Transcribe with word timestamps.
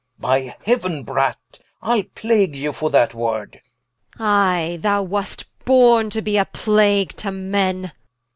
By 0.17 0.55
Heauen, 0.65 1.03
Brat, 1.05 1.59
Ile 1.85 2.05
plague 2.15 2.55
ye 2.55 2.71
for 2.71 2.89
that 2.89 3.13
word 3.13 3.61
Qu. 4.17 4.23
I, 4.23 4.79
thou 4.81 5.03
wast 5.03 5.45
borne 5.63 6.09
to 6.09 6.23
be 6.23 6.37
a 6.37 6.45
plague 6.45 7.15
to 7.17 7.31
men 7.31 7.83
Rich. 7.83 7.91